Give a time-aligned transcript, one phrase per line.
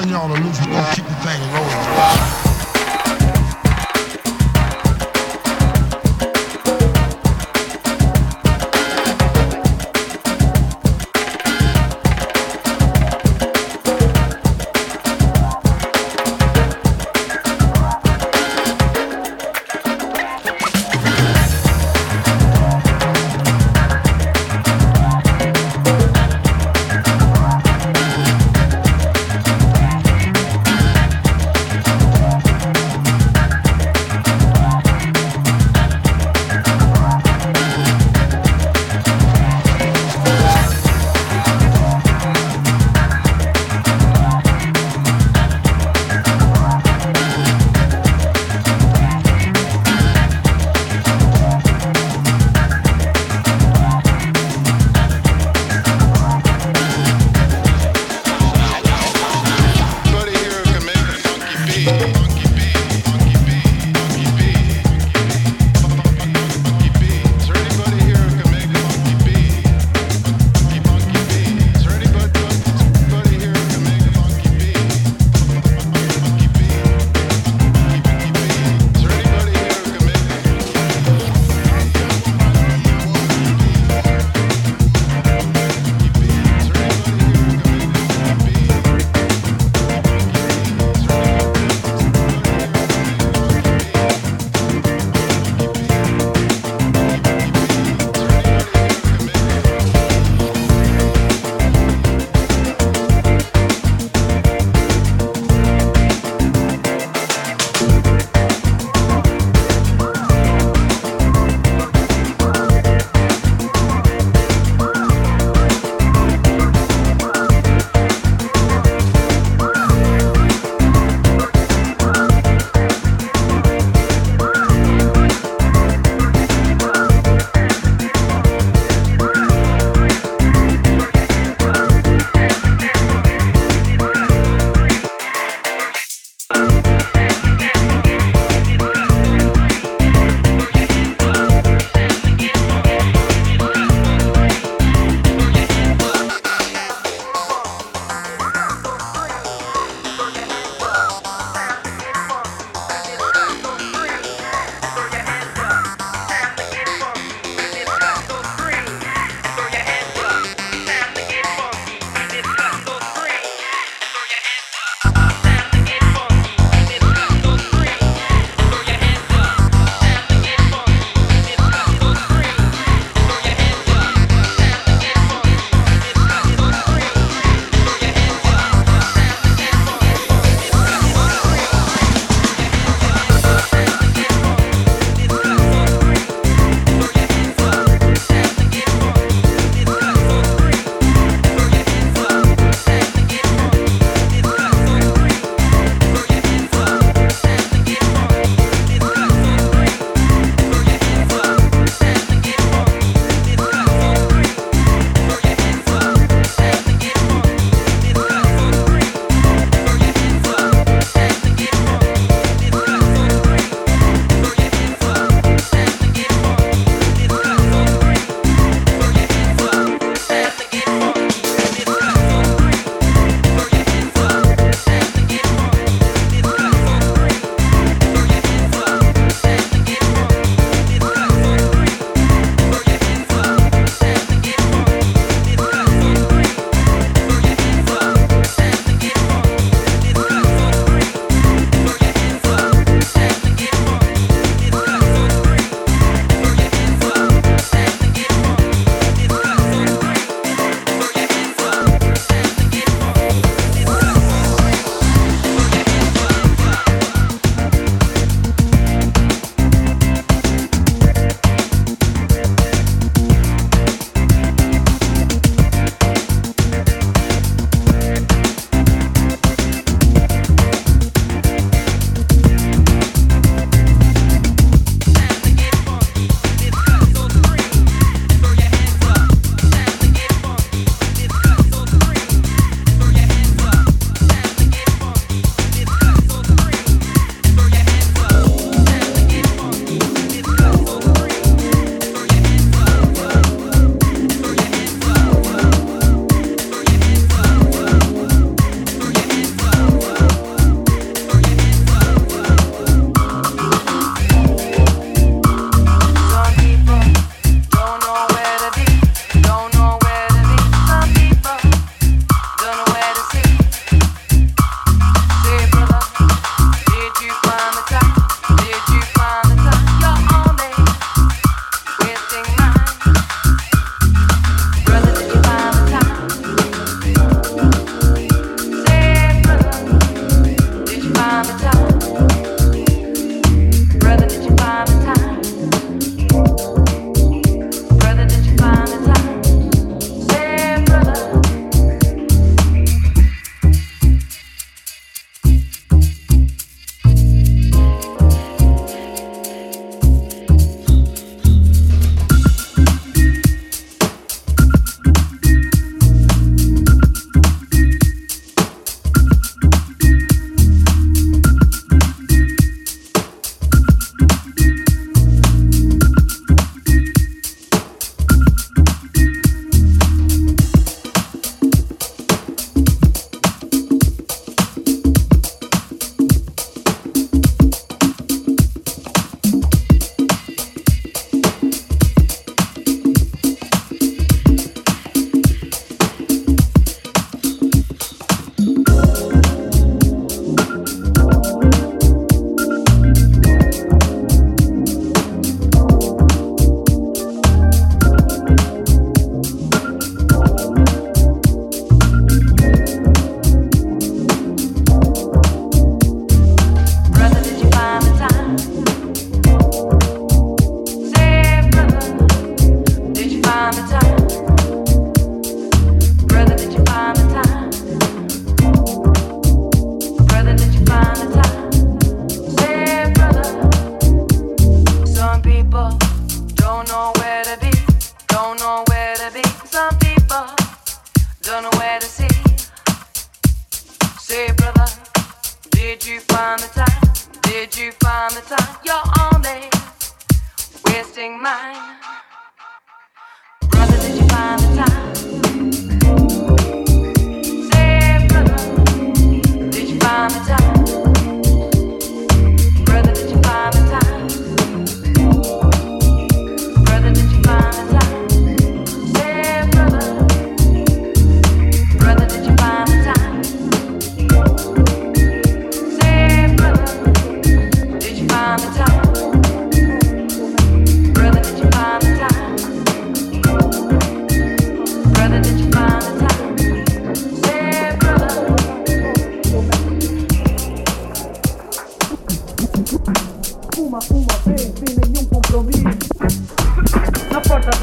[0.00, 0.60] turn y'all loose.
[0.60, 2.47] We're gonna keep the thing rolling.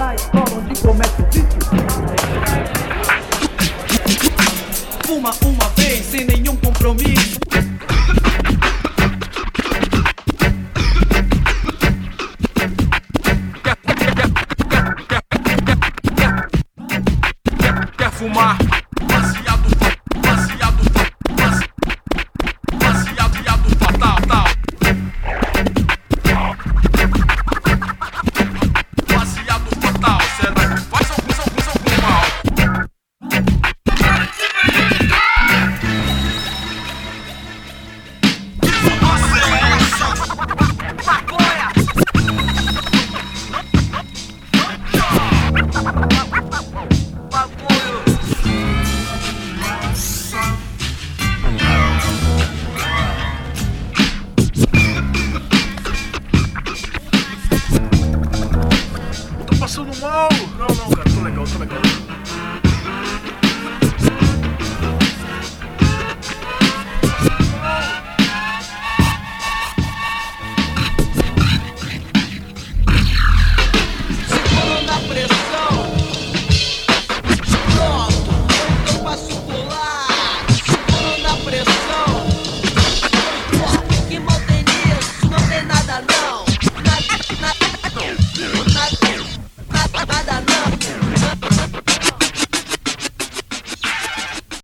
[0.06, 0.45] Na oh.